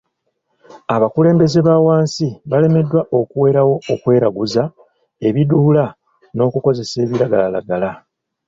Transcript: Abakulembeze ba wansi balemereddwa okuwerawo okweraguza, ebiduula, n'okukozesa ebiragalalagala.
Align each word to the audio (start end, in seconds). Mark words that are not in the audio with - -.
Abakulembeze 0.95 1.59
ba 1.67 1.75
wansi 1.85 2.27
balemereddwa 2.49 3.01
okuwerawo 3.19 3.75
okweraguza, 3.93 4.63
ebiduula, 5.27 5.85
n'okukozesa 6.35 6.95
ebiragalalagala. 7.03 7.89